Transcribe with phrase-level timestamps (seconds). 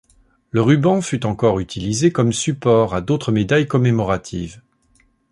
[0.49, 4.59] Le ruban fut encore utilisé comme support à d'autres médailles commémoratives.